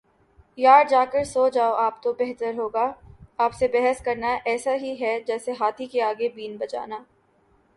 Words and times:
یار 0.57 0.83
جا 0.89 1.03
کر 1.05 1.23
سو 1.23 1.47
جاﺅ 1.49 1.73
آپ 1.75 2.01
تو 2.03 2.13
بہتر 2.13 2.57
ہو 2.57 2.67
گا، 2.69 2.91
آپ 3.37 3.53
سے 3.53 3.67
بحث 3.67 4.01
کرنا 4.01 4.35
ایسے 4.45 4.77
ہی 4.77 4.95
ہے 5.01 5.19
جسیے 5.27 5.53
ہاتھی 5.59 5.85
کے 5.85 6.01
آگے 6.01 6.29
بین 6.35 6.57
بجانا 6.57 6.99